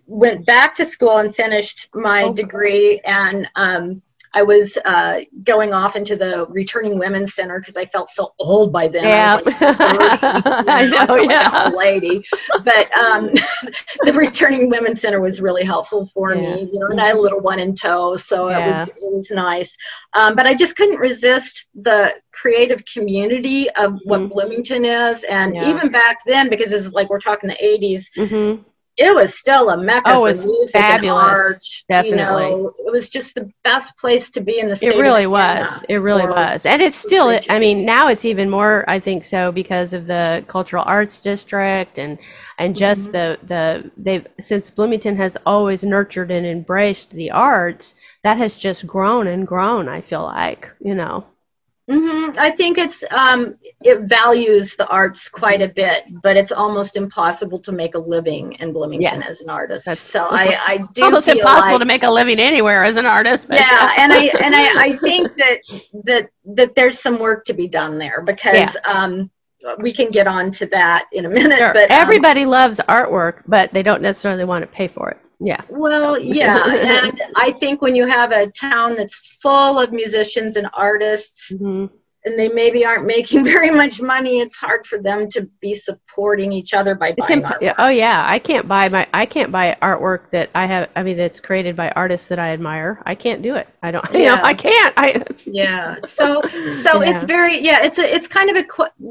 went 0.06 0.46
back 0.46 0.76
to 0.76 0.86
school 0.86 1.18
and 1.18 1.36
finished 1.36 1.90
my 1.94 2.26
oh, 2.26 2.34
degree 2.34 3.02
and. 3.04 3.50
Um, 3.56 4.04
I 4.34 4.44
was 4.44 4.78
uh, 4.86 5.20
going 5.44 5.74
off 5.74 5.96
into 5.96 6.16
the 6.16 6.46
returning 6.48 6.98
women's 6.98 7.34
center 7.34 7.60
because 7.60 7.76
I 7.76 7.86
felt 7.86 8.10
so 8.10 8.34
old 8.40 8.72
by 8.72 8.88
then. 8.88 9.04
Yeah, 9.04 9.40
I, 9.40 9.42
like 9.42 9.58
30, 9.58 9.74
you 9.74 10.00
know, 10.00 10.64
I 10.68 10.86
know, 10.86 11.16
yeah, 11.18 11.64
like 11.66 11.76
lady. 11.76 12.26
But 12.64 12.98
um, 12.98 13.30
the 14.04 14.14
returning 14.14 14.70
women's 14.70 15.02
center 15.02 15.20
was 15.20 15.42
really 15.42 15.64
helpful 15.64 16.10
for 16.14 16.34
yeah. 16.34 16.56
me. 16.56 16.70
You 16.72 16.80
know, 16.80 16.88
and 16.88 17.02
I 17.02 17.08
had 17.08 17.16
a 17.16 17.22
little 17.22 17.42
one 17.42 17.60
in 17.60 17.76
tow, 17.76 18.16
so 18.16 18.50
yeah. 18.50 18.66
it 18.66 18.68
was 18.70 18.90
it 18.90 19.14
was 19.14 19.32
nice. 19.32 19.78
Um, 20.14 20.36
but 20.36 20.48
I 20.48 20.54
just 20.54 20.76
couldn't 20.76 20.98
resist 20.98 21.68
the 21.76 22.14
creative 22.32 22.84
community 22.86 23.70
of 23.72 23.98
what 24.06 24.22
mm-hmm. 24.22 24.34
Bloomington 24.34 24.86
is, 24.86 25.24
and 25.26 25.56
yeah. 25.56 25.70
even 25.70 25.92
back 25.92 26.20
then, 26.26 26.50
because 26.50 26.72
it's 26.72 26.94
like 26.94 27.10
we're 27.10 27.20
talking 27.20 27.50
the 27.50 27.56
'80s. 27.56 28.06
Mm-hmm 28.18 28.64
it 28.98 29.16
was 29.16 29.38
still 29.38 29.70
a 29.70 29.78
mecca 29.78 30.14
oh, 30.14 30.26
it 30.26 30.30
was 30.30 30.46
music 30.46 30.74
fabulous. 30.74 31.24
and 31.24 31.40
art. 31.40 31.66
Definitely, 31.88 32.50
you 32.50 32.58
know, 32.58 32.74
it 32.78 32.92
was 32.92 33.10
just 33.10 33.36
the 33.36 33.50
best 33.64 33.98
place 33.98 34.30
to 34.32 34.42
be 34.42 34.60
in 34.60 34.68
the 34.68 34.76
state. 34.76 34.96
It 34.96 35.00
really 35.00 35.28
was. 35.28 35.84
It 35.88 35.98
really 35.98 36.26
was, 36.26 36.66
and 36.66 36.82
it's 36.82 36.98
still. 36.98 37.40
I 37.50 37.60
mean, 37.60 37.86
now 37.86 38.10
it's 38.10 38.26
even 38.26 38.50
more. 38.50 38.84
I 38.90 39.00
think 39.00 39.24
so 39.26 39.52
because 39.52 39.94
of 39.94 40.08
the 40.08 40.44
cultural 40.48 40.84
arts 40.86 41.20
district 41.20 41.98
and 41.98 42.20
and 42.58 42.76
just 42.76 43.10
mm-hmm. 43.10 43.46
the 43.48 43.48
the 43.48 43.92
they've 43.98 44.28
since 44.40 44.70
Bloomington 44.70 45.16
has 45.18 45.38
always 45.46 45.84
nurtured 45.84 46.32
and 46.32 46.46
embraced 46.46 47.12
the 47.12 47.32
arts. 47.32 47.96
That 48.24 48.38
has 48.38 48.56
just 48.56 48.86
grown 48.86 49.26
and 49.26 49.48
grown. 49.48 49.88
I 49.88 50.02
feel 50.02 50.24
like 50.24 50.72
you 50.80 50.96
know. 50.96 51.26
Mm-hmm. 51.90 52.40
I 52.40 52.52
think 52.52 52.78
it's 52.78 53.04
um, 53.12 53.56
it 53.82 54.02
values 54.02 54.76
the 54.76 54.88
arts 54.88 55.28
quite 55.28 55.62
a 55.62 55.68
bit, 55.68 56.04
but 56.22 56.38
it's 56.38 56.52
almost 56.52 56.96
impossible 56.96 57.60
to 57.60 57.72
make 57.72 57.96
a 57.96 58.00
living 58.00 58.54
in 58.54 58.72
Bloomington 58.72 59.22
yeah. 59.22 59.28
as 59.28 59.42
an 59.42 59.50
artist. 59.50 59.86
That's 59.86 60.00
so 60.00 60.28
I, 60.32 60.58
I 60.66 60.78
do 60.94 61.04
almost 61.04 61.28
impossible 61.28 61.74
like, 61.74 61.80
to 61.80 61.86
make 61.86 62.04
a 62.04 62.12
living 62.12 62.40
anywhere 62.40 62.84
as 62.84 62.98
an 62.98 63.06
artist. 63.06 63.48
But. 63.48 63.60
Yeah, 63.60 63.94
and 63.98 64.14
I 64.14 64.26
and 64.42 64.56
I, 64.56 64.84
I 64.84 64.96
think 64.98 65.34
that 65.36 65.60
that 66.06 66.30
that 66.56 66.76
there's 66.76 67.00
some 67.00 67.20
work 67.20 67.46
to 67.46 67.54
be 67.54 67.68
done 67.68 67.98
there 67.98 68.22
because. 68.22 68.76
Yeah. 68.76 68.92
Um, 68.92 69.32
we 69.80 69.94
can 69.94 70.12
get 70.12 70.28
on 70.28 70.52
to 70.52 70.66
that 70.68 71.06
in 71.12 71.26
a 71.26 71.30
minute. 71.30 71.58
Sure. 71.58 71.74
But 71.74 71.92
um, 71.92 71.98
everybody 71.98 72.46
loves 72.46 72.80
artwork, 72.88 73.44
but 73.48 73.74
they 73.74 73.84
don't 73.84 74.02
necessarily 74.02 74.44
want 74.44 74.64
to 74.64 74.68
pay 74.68 74.88
for 74.88 75.10
it. 75.10 75.20
Yeah. 75.40 75.62
Well, 75.70 76.20
yeah. 76.20 76.64
and 77.08 77.22
I 77.36 77.52
think 77.52 77.82
when 77.82 77.96
you 77.96 78.08
have 78.08 78.32
a 78.32 78.48
town 78.52 78.96
that's 78.96 79.18
full 79.42 79.80
of 79.80 79.92
musicians 79.92 80.56
and 80.56 80.68
artists, 80.74 81.52
mm-hmm. 81.54 81.94
And 82.26 82.38
they 82.38 82.50
maybe 82.50 82.86
aren't 82.86 83.06
making 83.06 83.44
very 83.54 83.72
much 83.72 84.02
money, 84.02 84.40
it's 84.40 84.58
hard 84.58 84.86
for 84.86 85.02
them 85.02 85.28
to 85.30 85.50
be 85.60 85.74
supporting 85.74 86.52
each 86.52 86.74
other 86.74 86.96
by 86.96 87.10
it's 87.18 87.30
buying 87.30 87.42
imp- 87.42 87.76
Oh 87.78 87.90
yeah, 87.90 88.26
I 88.28 88.40
can't 88.40 88.68
buy 88.68 88.90
my 88.90 89.08
I 89.14 89.26
can't 89.26 89.52
buy 89.52 89.78
artwork 89.82 90.30
that 90.32 90.50
I 90.54 90.66
have. 90.66 90.90
I 90.96 91.04
mean, 91.04 91.18
that's 91.18 91.40
created 91.40 91.76
by 91.76 91.90
artists 91.92 92.28
that 92.30 92.40
I 92.40 92.50
admire. 92.50 93.02
I 93.06 93.16
can't 93.16 93.42
do 93.42 93.56
it. 93.56 93.68
I 93.82 93.92
don't. 93.92 94.06
You 94.12 94.28
yeah. 94.28 94.36
know, 94.36 94.44
I 94.44 94.54
can't. 94.54 94.94
I. 94.98 95.24
yeah. 95.46 95.96
So 96.04 96.42
so 96.42 96.50
yeah. 97.02 97.10
it's 97.10 97.24
very 97.24 97.64
yeah. 97.64 97.84
It's 97.84 97.98
a 97.98 98.14
it's 98.14 98.28
kind 98.28 98.50
of 98.50 98.58
a 98.58 98.66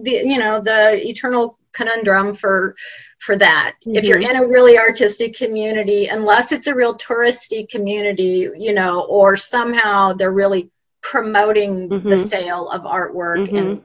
you 0.04 0.38
know 0.38 0.60
the 0.60 1.06
eternal 1.08 1.58
conundrum 1.72 2.34
for 2.34 2.76
for 3.20 3.36
that. 3.36 3.74
Mm-hmm. 3.86 3.96
If 3.96 4.04
you're 4.04 4.20
mm-hmm. 4.20 4.36
in 4.36 4.42
a 4.44 4.46
really 4.46 4.78
artistic 4.78 5.34
community, 5.34 6.06
unless 6.06 6.52
it's 6.52 6.66
a 6.66 6.74
real 6.74 6.96
touristy 6.96 7.68
community, 7.68 8.48
you 8.56 8.72
know, 8.72 9.02
or 9.02 9.36
somehow 9.36 10.12
they're 10.12 10.32
really 10.32 10.70
promoting 11.02 11.88
mm-hmm. 11.88 12.08
the 12.08 12.16
sale 12.16 12.68
of 12.70 12.82
artwork 12.82 13.48
mm-hmm. 13.48 13.56
and, 13.56 13.82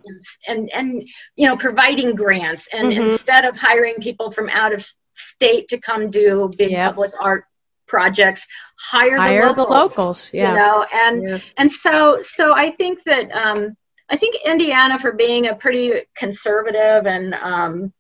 and 0.48 0.70
and 0.74 1.08
you 1.36 1.48
know 1.48 1.56
providing 1.56 2.14
grants 2.16 2.68
and 2.74 2.92
mm-hmm. 2.92 3.10
instead 3.10 3.46
of 3.46 3.56
hiring 3.56 3.96
people 3.96 4.32
from 4.32 4.50
out 4.50 4.74
of 4.74 4.86
state 5.14 5.68
to 5.68 5.78
come 5.78 6.10
do 6.10 6.50
big 6.58 6.72
yep. 6.72 6.90
public 6.90 7.12
art 7.22 7.46
projects 7.88 8.46
hire, 8.78 9.18
hire 9.18 9.54
the 9.54 9.62
locals, 9.62 9.94
the 9.96 10.02
locals 10.02 10.30
yeah 10.34 10.50
you 10.50 10.58
know 10.58 10.86
and 10.94 11.24
yeah. 11.24 11.40
and 11.58 11.72
so 11.72 12.20
so 12.22 12.54
i 12.54 12.70
think 12.72 13.02
that 13.06 13.32
um 13.32 13.76
i 14.10 14.18
think 14.18 14.36
indiana 14.46 15.00
for 15.00 15.14
being 15.14 15.48
a 15.48 15.56
pretty 15.56 15.94
conservative 16.18 17.06
and 17.06 17.34
um 17.36 17.94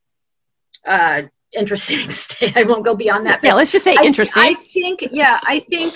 uh, 0.86 1.24
interesting 1.58 2.10
state. 2.12 2.56
I 2.56 2.64
won't 2.64 2.86
go 2.86 2.96
beyond 2.96 3.26
that. 3.26 3.44
Yeah, 3.44 3.54
let's 3.54 3.72
just 3.72 3.84
say 3.84 3.96
I, 3.98 4.04
interesting. 4.04 4.44
I 4.44 4.54
think, 4.54 5.08
yeah, 5.12 5.40
I 5.44 5.60
think 5.60 5.94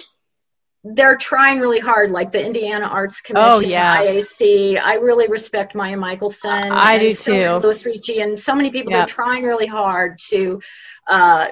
they're 0.84 1.18
trying 1.18 1.60
really 1.60 1.80
hard, 1.80 2.12
like 2.12 2.32
the 2.32 2.44
Indiana 2.44 2.86
Arts 2.86 3.20
Commission, 3.22 3.50
oh, 3.50 3.60
yeah. 3.60 3.98
IAC. 3.98 4.82
I 4.82 4.94
really 4.96 5.28
respect 5.28 5.76
Miah 5.76 5.98
Michaelsen. 5.98 6.72
I 6.72 6.98
do 6.98 7.14
too. 7.14 7.60
Lewis 7.62 7.86
Ricci 7.86 8.22
and 8.22 8.38
so 8.38 8.56
many 8.56 8.72
people. 8.72 8.92
Yep. 8.92 9.00
They're 9.08 9.14
trying 9.14 9.44
really 9.44 9.68
hard 9.68 10.18
to 10.30 10.62
uh, 11.08 11.48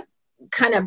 kind 0.51 0.75
of 0.75 0.86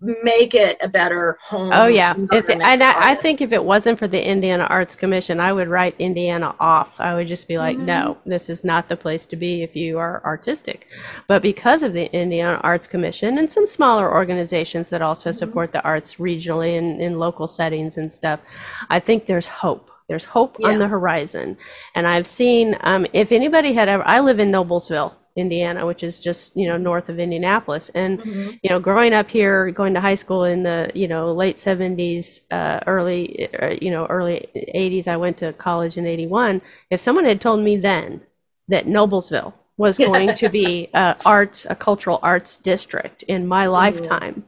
make 0.00 0.54
it 0.54 0.78
a 0.80 0.88
better 0.88 1.38
home. 1.42 1.70
Oh 1.72 1.86
yeah, 1.86 2.14
if 2.32 2.48
and 2.48 2.62
I, 2.62 3.12
I, 3.12 3.14
think 3.14 3.40
if 3.40 3.52
it 3.52 3.64
wasn't 3.64 3.98
for 3.98 4.06
the 4.06 4.24
Indiana 4.24 4.64
Arts 4.64 4.94
Commission, 4.94 5.40
I 5.40 5.52
would 5.52 5.68
write 5.68 5.96
Indiana 5.98 6.54
off. 6.60 7.00
I 7.00 7.14
would 7.14 7.26
just 7.26 7.48
be 7.48 7.58
like, 7.58 7.76
mm-hmm. 7.76 7.86
no, 7.86 8.18
this 8.24 8.48
is 8.48 8.62
not 8.62 8.88
the 8.88 8.96
place 8.96 9.26
to 9.26 9.36
be 9.36 9.62
if 9.62 9.74
you 9.74 9.98
are 9.98 10.22
artistic. 10.24 10.86
But 11.26 11.42
because 11.42 11.82
of 11.82 11.92
the 11.92 12.12
Indiana 12.14 12.60
Arts 12.62 12.86
Commission 12.86 13.36
and 13.36 13.50
some 13.50 13.66
smaller 13.66 14.12
organizations 14.12 14.90
that 14.90 15.02
also 15.02 15.30
mm-hmm. 15.30 15.38
support 15.38 15.72
the 15.72 15.82
arts 15.82 16.16
regionally 16.16 16.78
and 16.78 17.00
in 17.00 17.18
local 17.18 17.48
settings 17.48 17.96
and 17.96 18.12
stuff, 18.12 18.40
I 18.88 19.00
think 19.00 19.26
there's 19.26 19.48
hope. 19.48 19.90
There's 20.08 20.26
hope 20.26 20.56
yeah. 20.58 20.68
on 20.68 20.78
the 20.78 20.88
horizon. 20.88 21.56
And 21.94 22.06
I've 22.06 22.26
seen, 22.26 22.76
um, 22.82 23.06
if 23.12 23.32
anybody 23.32 23.72
had 23.72 23.88
ever, 23.88 24.06
I 24.06 24.20
live 24.20 24.38
in 24.38 24.52
Noblesville, 24.52 25.14
Indiana, 25.36 25.84
which 25.86 26.02
is 26.02 26.20
just 26.20 26.56
you 26.56 26.68
know 26.68 26.76
north 26.76 27.08
of 27.08 27.18
Indianapolis. 27.18 27.88
And 27.90 28.20
mm-hmm. 28.20 28.50
you 28.62 28.70
know, 28.70 28.78
growing 28.78 29.12
up 29.12 29.30
here, 29.30 29.70
going 29.70 29.94
to 29.94 30.00
high 30.00 30.14
school 30.14 30.44
in 30.44 30.62
the 30.62 30.90
you 30.94 31.08
know 31.08 31.32
late 31.32 31.60
seventies, 31.60 32.40
uh, 32.50 32.80
early 32.86 33.52
uh, 33.54 33.76
you 33.80 33.90
know 33.90 34.06
early 34.06 34.46
eighties, 34.54 35.08
I 35.08 35.16
went 35.16 35.38
to 35.38 35.52
college 35.52 35.96
in 35.96 36.06
eighty 36.06 36.26
one. 36.26 36.62
If 36.90 37.00
someone 37.00 37.24
had 37.24 37.40
told 37.40 37.60
me 37.60 37.76
then 37.76 38.22
that 38.68 38.86
Noblesville 38.86 39.54
was 39.76 39.98
going 39.98 40.34
to 40.34 40.48
be 40.48 40.88
a 40.94 41.16
arts 41.24 41.66
a 41.68 41.74
cultural 41.74 42.20
arts 42.22 42.56
district 42.56 43.22
in 43.24 43.46
my 43.46 43.66
lifetime 43.66 44.44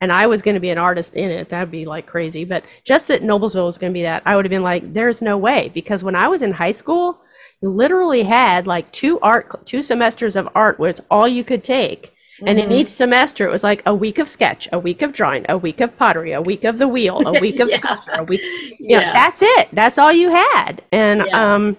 and 0.00 0.12
I 0.12 0.26
was 0.26 0.42
going 0.42 0.54
to 0.54 0.60
be 0.60 0.70
an 0.70 0.78
artist 0.78 1.16
in 1.16 1.30
it, 1.30 1.48
that'd 1.48 1.70
be 1.70 1.84
like 1.84 2.06
crazy. 2.06 2.44
But 2.44 2.64
just 2.84 3.08
that 3.08 3.22
Noblesville 3.22 3.66
was 3.66 3.78
going 3.78 3.92
to 3.92 3.98
be 3.98 4.02
that, 4.02 4.22
I 4.24 4.36
would 4.36 4.44
have 4.44 4.50
been 4.50 4.62
like, 4.62 4.92
there's 4.92 5.20
no 5.20 5.36
way. 5.36 5.70
Because 5.74 6.04
when 6.04 6.14
I 6.14 6.28
was 6.28 6.42
in 6.42 6.52
high 6.52 6.72
school, 6.72 7.20
literally 7.62 8.24
had 8.24 8.66
like 8.66 8.92
two 8.92 9.18
art, 9.20 9.66
two 9.66 9.82
semesters 9.82 10.36
of 10.36 10.48
art 10.54 10.78
where 10.78 10.90
it's 10.90 11.00
all 11.10 11.28
you 11.28 11.44
could 11.44 11.64
take. 11.64 12.14
And 12.46 12.58
mm-hmm. 12.58 12.70
in 12.70 12.78
each 12.78 12.88
semester, 12.88 13.46
it 13.48 13.50
was 13.50 13.64
like 13.64 13.82
a 13.84 13.94
week 13.94 14.18
of 14.18 14.28
sketch, 14.28 14.68
a 14.72 14.78
week 14.78 15.02
of 15.02 15.12
drawing, 15.12 15.44
a 15.48 15.58
week 15.58 15.80
of 15.80 15.96
pottery, 15.96 16.32
a 16.32 16.40
week 16.40 16.62
of 16.62 16.78
the 16.78 16.86
wheel, 16.86 17.26
a 17.26 17.32
week 17.40 17.58
of 17.58 17.68
yeah. 17.68 17.76
sculpture, 17.76 18.12
a 18.12 18.24
week. 18.24 18.42
You 18.80 18.96
know, 18.96 19.02
yeah. 19.02 19.12
that's 19.12 19.42
it. 19.42 19.68
That's 19.72 19.98
all 19.98 20.12
you 20.12 20.30
had. 20.30 20.82
And, 20.92 21.24
yeah. 21.26 21.54
um, 21.54 21.76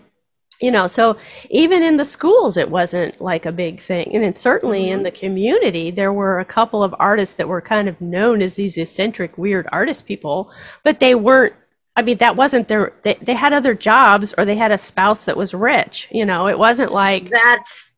you 0.60 0.72
know 0.72 0.88
so 0.88 1.18
even 1.50 1.82
in 1.82 1.98
the 1.98 2.06
schools 2.06 2.58
it 2.58 2.70
wasn't 2.70 3.20
like 3.22 3.46
a 3.46 3.52
big 3.52 3.82
thing 3.82 4.14
and 4.16 4.38
certainly 4.38 4.84
mm-hmm. 4.84 4.94
in 4.94 5.04
the 5.04 5.12
community 5.12 5.92
there 5.92 6.14
were 6.14 6.40
a 6.40 6.46
couple 6.46 6.84
of 6.84 6.94
artists 7.00 7.36
that 7.36 7.48
were 7.48 7.62
kind 7.62 7.88
of 7.88 8.00
known 8.02 8.42
as 8.42 8.56
these 8.56 8.78
eccentric 8.78 9.38
weird 9.38 9.68
artist 9.72 10.06
people 10.06 10.52
but 10.84 11.00
they 11.00 11.16
weren't 11.16 11.54
i 11.96 12.02
mean 12.02 12.18
that 12.18 12.36
wasn't 12.36 12.68
their 12.68 12.94
they, 13.04 13.16
they 13.16 13.34
had 13.34 13.54
other 13.54 13.74
jobs 13.74 14.34
or 14.38 14.46
they 14.46 14.56
had 14.56 14.72
a 14.72 14.78
spouse 14.78 15.26
that 15.26 15.38
was 15.38 15.54
rich 15.54 16.08
you 16.12 16.26
know 16.26 16.48
it 16.48 16.58
wasn't 16.58 16.92
like 16.92 17.30
that's 17.30 17.92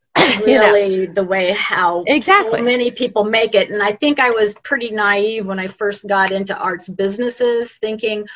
really 0.44 0.94
you 0.94 1.06
know. 1.06 1.14
the 1.14 1.24
way 1.24 1.52
how 1.52 2.04
exactly 2.06 2.58
so 2.58 2.64
many 2.64 2.90
people 2.90 3.24
make 3.24 3.54
it 3.54 3.70
and 3.70 3.82
i 3.82 3.92
think 3.92 4.18
i 4.18 4.30
was 4.30 4.54
pretty 4.62 4.90
naive 4.90 5.46
when 5.46 5.58
i 5.58 5.68
first 5.68 6.06
got 6.08 6.32
into 6.32 6.56
arts 6.56 6.88
businesses 6.88 7.76
thinking 7.76 8.26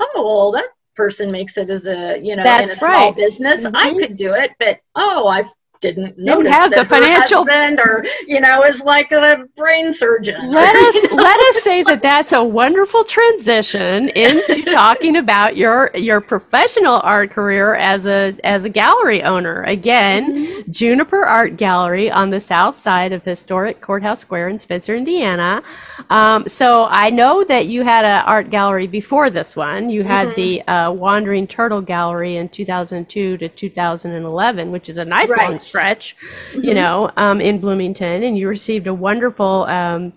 oh 0.00 0.12
well 0.14 0.52
that 0.52 0.68
person 0.94 1.30
makes 1.30 1.56
it 1.56 1.70
as 1.70 1.86
a 1.86 2.18
you 2.18 2.34
know 2.34 2.42
That's 2.42 2.72
in 2.72 2.78
a 2.78 2.82
right. 2.82 2.94
small 2.96 3.12
business 3.12 3.62
mm-hmm. 3.62 3.76
i 3.76 3.94
could 3.94 4.16
do 4.16 4.32
it 4.32 4.50
but 4.58 4.80
oh 4.94 5.28
i 5.28 5.44
didn't 5.80 6.16
didn't 6.16 6.46
have 6.46 6.72
the 6.72 6.84
financial 6.84 7.44
husband 7.44 7.80
or 7.80 8.04
you 8.26 8.40
know 8.40 8.62
is 8.64 8.82
like 8.82 9.12
a 9.12 9.44
brain 9.56 9.92
surgeon. 9.92 10.50
Let 10.50 10.74
us 10.74 11.12
let 11.12 11.40
us 11.40 11.62
say 11.62 11.82
that 11.84 12.02
that's 12.02 12.32
a 12.32 12.42
wonderful 12.42 13.04
transition 13.04 14.08
into 14.10 14.62
talking 14.70 15.16
about 15.16 15.56
your 15.56 15.90
your 15.94 16.20
professional 16.20 17.00
art 17.02 17.30
career 17.30 17.74
as 17.74 18.06
a 18.06 18.36
as 18.44 18.64
a 18.64 18.68
gallery 18.68 19.22
owner. 19.22 19.62
Again, 19.62 20.46
mm-hmm. 20.46 20.70
Juniper 20.70 21.24
Art 21.24 21.56
Gallery 21.56 22.10
on 22.10 22.30
the 22.30 22.40
south 22.40 22.76
side 22.76 23.12
of 23.12 23.24
historic 23.24 23.80
Courthouse 23.80 24.20
Square 24.20 24.48
in 24.48 24.58
Spencer, 24.58 24.96
Indiana. 24.96 25.62
Um, 26.10 26.48
so 26.48 26.86
I 26.90 27.10
know 27.10 27.44
that 27.44 27.66
you 27.66 27.84
had 27.84 28.04
an 28.04 28.24
art 28.26 28.50
gallery 28.50 28.86
before 28.86 29.30
this 29.30 29.56
one. 29.56 29.90
You 29.90 30.04
had 30.04 30.28
mm-hmm. 30.28 30.36
the 30.36 30.62
uh, 30.68 30.92
Wandering 30.92 31.46
Turtle 31.46 31.82
Gallery 31.82 32.36
in 32.36 32.48
2002 32.48 33.36
to 33.38 33.48
2011, 33.48 34.70
which 34.70 34.88
is 34.88 34.98
a 34.98 35.04
nice 35.04 35.30
right. 35.30 35.50
long 35.50 35.58
stretch, 35.68 36.16
mm-hmm. 36.52 36.64
you 36.64 36.74
know, 36.74 37.10
um, 37.16 37.40
in 37.40 37.58
Bloomington, 37.60 38.22
and 38.22 38.36
you 38.38 38.48
received 38.48 38.86
a 38.86 38.94
wonderful 38.94 39.64
um, 39.64 40.12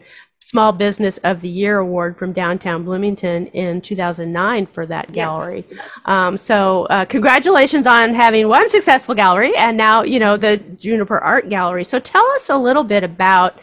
Small 0.52 0.74
Business 0.74 1.18
of 1.20 1.40
the 1.40 1.48
Year 1.48 1.78
award 1.78 2.18
from 2.18 2.34
downtown 2.34 2.84
Bloomington 2.84 3.48
in 3.48 3.80
2009 3.80 4.66
for 4.66 4.86
that 4.86 5.14
gallery. 5.14 5.64
Yes, 5.70 5.78
yes. 5.78 6.08
Um, 6.10 6.38
so, 6.38 6.88
uh, 6.88 7.06
congratulations 7.06 7.88
on 7.88 8.14
having 8.14 8.50
one 8.50 8.68
successful 8.68 9.16
gallery 9.16 9.56
and 9.56 9.78
now, 9.78 10.04
you 10.04 10.20
know, 10.20 10.36
the 10.36 10.58
Juniper 10.58 11.18
Art 11.20 11.48
Gallery. 11.48 11.86
So, 11.86 12.00
tell 12.00 12.26
us 12.32 12.50
a 12.50 12.58
little 12.58 12.84
bit 12.84 13.02
about, 13.02 13.58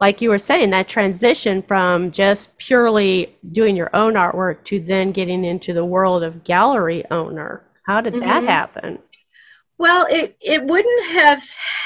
like 0.00 0.22
you 0.22 0.30
were 0.30 0.38
saying, 0.38 0.70
that 0.70 0.88
transition 0.88 1.60
from 1.60 2.10
just 2.10 2.56
purely 2.56 3.36
doing 3.52 3.76
your 3.76 3.94
own 3.94 4.14
artwork 4.14 4.64
to 4.64 4.80
then 4.80 5.12
getting 5.12 5.44
into 5.44 5.74
the 5.74 5.84
world 5.84 6.22
of 6.22 6.42
gallery 6.44 7.04
owner. 7.10 7.62
How 7.82 8.00
did 8.00 8.14
mm-hmm. 8.14 8.22
that 8.22 8.44
happen? 8.44 8.98
Well, 9.80 10.06
it, 10.10 10.36
it 10.42 10.62
wouldn't 10.62 11.06
have 11.06 11.42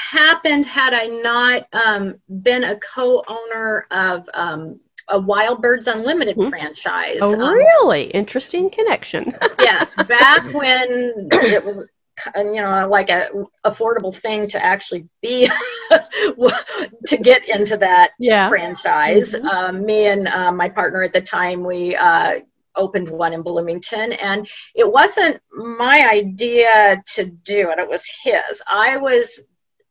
happened 0.09 0.65
had 0.65 0.93
I 0.93 1.05
not 1.05 1.65
um, 1.71 2.15
been 2.41 2.65
a 2.65 2.77
co-owner 2.77 3.87
of 3.89 4.29
um, 4.33 4.81
a 5.07 5.17
Wild 5.17 5.61
Birds 5.61 5.87
Unlimited 5.87 6.35
mm-hmm. 6.35 6.49
franchise. 6.49 7.19
Oh, 7.21 7.31
um, 7.33 7.39
really? 7.39 8.07
Interesting 8.07 8.69
connection. 8.69 9.33
yes, 9.59 9.95
back 10.09 10.53
when 10.53 11.29
it 11.31 11.63
was 11.63 11.87
you 12.35 12.61
know 12.61 12.87
like 12.89 13.09
a 13.09 13.29
affordable 13.65 14.13
thing 14.15 14.47
to 14.47 14.61
actually 14.61 15.07
be 15.21 15.49
to 15.89 17.17
get 17.21 17.47
into 17.47 17.75
that 17.75 18.11
yeah. 18.19 18.47
franchise 18.47 19.33
mm-hmm. 19.33 19.45
um, 19.45 19.85
me 19.85 20.07
and 20.07 20.25
uh, 20.29 20.49
my 20.49 20.69
partner 20.69 21.03
at 21.03 21.11
the 21.11 21.19
time 21.19 21.61
we 21.61 21.93
uh, 21.93 22.39
opened 22.75 23.09
one 23.09 23.33
in 23.33 23.41
Bloomington. 23.41 24.13
And 24.13 24.47
it 24.73 24.89
wasn't 24.89 25.41
my 25.51 26.07
idea 26.09 27.01
to 27.15 27.25
do 27.25 27.71
it, 27.71 27.79
it 27.79 27.89
was 27.89 28.05
his. 28.23 28.61
I 28.69 28.97
was 28.97 29.41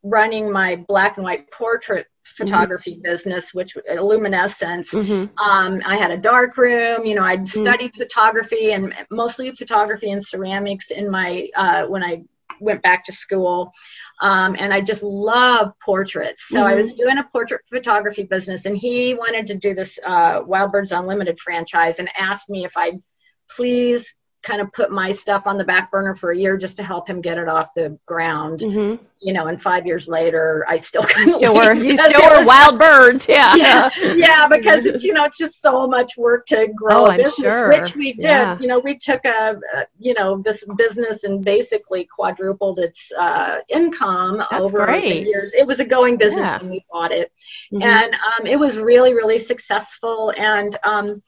running 0.02 0.52
my 0.52 0.76
black 0.86 1.16
and 1.16 1.24
white 1.24 1.50
portrait 1.50 2.06
photography 2.36 2.94
mm-hmm. 2.94 3.02
business, 3.02 3.54
which 3.54 3.74
luminescence. 4.00 4.92
Mm-hmm. 4.92 5.38
Um, 5.38 5.82
I 5.84 5.96
had 5.96 6.10
a 6.10 6.16
dark 6.16 6.56
room. 6.56 7.04
You 7.04 7.14
know, 7.14 7.22
I'd 7.22 7.40
mm-hmm. 7.40 7.62
studied 7.62 7.94
photography 7.94 8.72
and 8.72 8.94
mostly 9.10 9.54
photography 9.54 10.10
and 10.10 10.24
ceramics 10.24 10.90
in 10.90 11.10
my 11.10 11.48
uh, 11.56 11.84
when 11.86 12.02
I 12.02 12.24
went 12.60 12.82
back 12.82 13.04
to 13.04 13.12
school. 13.12 13.72
Um, 14.20 14.56
and 14.58 14.72
I 14.72 14.80
just 14.80 15.02
love 15.02 15.72
portraits. 15.84 16.46
So 16.48 16.58
mm-hmm. 16.58 16.66
I 16.66 16.74
was 16.74 16.92
mm-hmm. 16.92 17.04
doing 17.04 17.18
a 17.18 17.24
portrait 17.24 17.62
photography 17.68 18.24
business, 18.24 18.66
and 18.66 18.76
he 18.76 19.14
wanted 19.14 19.46
to 19.48 19.54
do 19.54 19.74
this 19.74 19.98
uh, 20.04 20.40
Wild 20.44 20.72
Birds 20.72 20.92
Unlimited 20.92 21.40
franchise 21.40 21.98
and 21.98 22.08
asked 22.16 22.48
me 22.48 22.64
if 22.64 22.76
I'd 22.76 23.02
please 23.50 24.16
kind 24.44 24.60
of 24.60 24.72
put 24.72 24.90
my 24.90 25.10
stuff 25.10 25.46
on 25.46 25.56
the 25.56 25.64
back 25.64 25.90
burner 25.90 26.14
for 26.14 26.30
a 26.30 26.36
year 26.36 26.56
just 26.56 26.76
to 26.76 26.82
help 26.82 27.08
him 27.08 27.20
get 27.20 27.38
it 27.38 27.48
off 27.48 27.72
the 27.74 27.98
ground. 28.06 28.60
Mm-hmm. 28.60 29.02
You 29.20 29.32
know, 29.32 29.46
and 29.46 29.60
five 29.60 29.86
years 29.86 30.06
later, 30.06 30.66
I 30.68 30.76
still 30.76 31.02
kind 31.14 31.30
of 31.30 31.36
still 31.36 31.54
were 31.54 31.72
you 31.72 31.96
still 31.96 32.20
were 32.20 32.46
wild 32.46 32.78
birds, 32.78 33.26
yeah. 33.26 33.54
yeah, 33.56 33.90
yeah, 34.14 34.46
because 34.46 34.84
it's 34.84 35.02
you 35.02 35.14
know 35.14 35.24
it's 35.24 35.38
just 35.38 35.62
so 35.62 35.86
much 35.86 36.16
work 36.18 36.46
to 36.46 36.68
grow 36.76 37.06
oh, 37.06 37.10
a 37.10 37.16
business, 37.16 37.34
sure. 37.36 37.68
which 37.68 37.96
we 37.96 38.12
did. 38.12 38.24
Yeah. 38.24 38.58
You 38.60 38.68
know, 38.68 38.78
we 38.78 38.98
took 38.98 39.24
a, 39.24 39.58
a, 39.74 39.86
you 39.98 40.12
know 40.14 40.42
this 40.42 40.64
business 40.76 41.24
and 41.24 41.42
basically 41.42 42.04
quadrupled 42.04 42.78
its 42.78 43.10
uh, 43.18 43.58
income 43.70 44.44
That's 44.50 44.72
over 44.72 44.84
great. 44.84 45.24
the 45.24 45.30
years. 45.30 45.54
It 45.54 45.66
was 45.66 45.80
a 45.80 45.84
going 45.84 46.18
business 46.18 46.50
yeah. 46.50 46.58
when 46.58 46.70
we 46.70 46.84
bought 46.92 47.12
it, 47.12 47.32
mm-hmm. 47.72 47.82
and 47.82 48.14
um, 48.14 48.46
it 48.46 48.58
was 48.58 48.76
really 48.76 49.14
really 49.14 49.38
successful 49.38 50.32
and. 50.36 50.76
Um, 50.84 51.22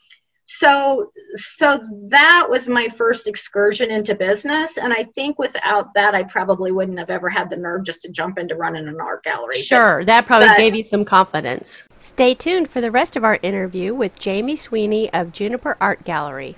so 0.47 1.11
so 1.35 1.81
that 2.09 2.47
was 2.49 2.69
my 2.69 2.89
first 2.89 3.27
excursion 3.27 3.91
into 3.91 4.15
business 4.15 4.79
and 4.79 4.93
i 4.93 5.03
think 5.15 5.39
without 5.41 5.93
that 5.95 6.15
i 6.15 6.23
probably 6.23 6.71
wouldn't 6.71 6.99
have 6.99 7.11
ever 7.11 7.29
had 7.29 7.51
the 7.51 7.57
nerve 7.57 7.85
just 7.85 8.01
to 8.01 8.09
jump 8.11 8.39
into 8.39 8.55
running 8.55 8.87
an 8.87 9.01
art 9.01 9.25
gallery. 9.25 9.57
Sure 9.57 9.99
but, 9.99 10.07
that 10.07 10.27
probably 10.27 10.49
but, 10.49 10.57
gave 10.57 10.75
you 10.75 10.85
some 10.85 11.05
confidence. 11.05 11.83
Stay 11.99 12.35
tuned 12.35 12.69
for 12.69 12.81
the 12.81 12.91
rest 12.91 13.17
of 13.17 13.25
our 13.25 13.41
interview 13.43 13.93
with 13.93 14.19
jamie 14.19 14.57
sweeney 14.57 15.13
of 15.13 15.33
juniper 15.33 15.77
art 15.81 16.05
gallery 16.05 16.57